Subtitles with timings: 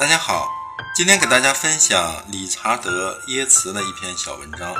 [0.00, 0.48] 大家好，
[0.94, 4.74] 今天给大家分享理查德·耶茨的一篇小文章：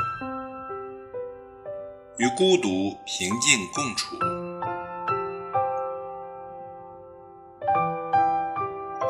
[2.17, 4.17] 与孤独平静共处。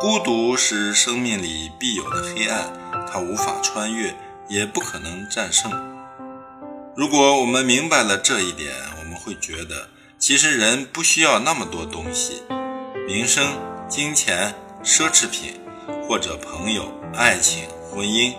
[0.00, 2.72] 孤独是生命里必有的黑暗，
[3.06, 4.12] 它无法穿越，
[4.48, 5.70] 也不可能战胜。
[6.96, 12.42] 如果我们明白了这一点，我们会觉得，其实人不需要那么多东西，
[13.06, 13.56] 名声、
[13.88, 15.60] 金钱、奢侈品。
[16.10, 18.34] 或者朋友、爱情、婚姻，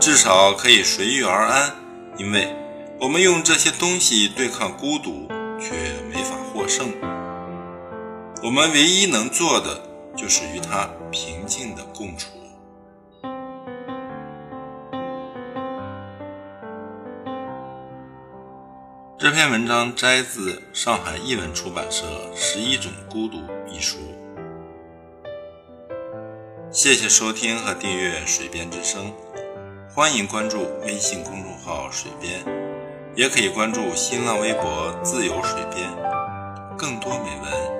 [0.00, 1.76] 至少可以随遇而安，
[2.16, 2.48] 因为
[2.98, 5.28] 我们用这些东西对抗孤独，
[5.60, 5.74] 却
[6.08, 6.90] 没法获胜。
[8.42, 9.82] 我们唯一能做的，
[10.16, 12.30] 就是与它平静的共处。
[19.18, 23.36] 这篇文章摘自上海译文出版社《十一种孤独》
[23.70, 23.98] 一书。
[26.76, 29.10] 谢谢收听和订阅《水边之声》，
[29.94, 32.44] 欢迎关注微信公众号“水边”，
[33.16, 35.90] 也可以关注新浪微博“自由水边”，
[36.76, 37.75] 更多美文。